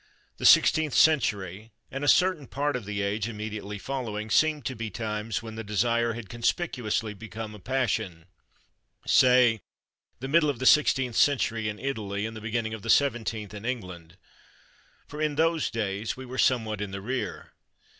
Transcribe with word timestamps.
The 0.37 0.47
sixteenth 0.47 0.95
century 0.95 1.73
and 1.91 2.03
a 2.03 2.07
certain 2.07 2.47
part 2.47 2.75
of 2.75 2.85
the 2.85 3.03
age 3.03 3.29
immediately 3.29 3.77
following 3.77 4.31
seem 4.31 4.63
to 4.63 4.75
be 4.75 4.89
times 4.89 5.43
when 5.43 5.53
the 5.53 5.63
desire 5.63 6.13
had 6.13 6.27
conspicuously 6.27 7.13
become 7.13 7.53
a 7.53 7.59
passion. 7.59 8.25
Say 9.05 9.61
the 10.19 10.27
middle 10.27 10.49
of 10.49 10.57
the 10.57 10.65
sixteenth 10.65 11.17
century 11.17 11.69
in 11.69 11.77
Italy 11.77 12.25
and 12.25 12.35
the 12.35 12.41
beginning 12.41 12.73
of 12.73 12.81
the 12.81 12.89
seventeenth 12.89 13.53
in 13.53 13.63
England 13.63 14.17
for 15.07 15.21
in 15.21 15.35
those 15.35 15.69
days 15.69 16.17
we 16.17 16.25
were 16.25 16.39
somewhat 16.39 16.81
in 16.81 16.89
the 16.89 16.99
rear. 17.01 17.53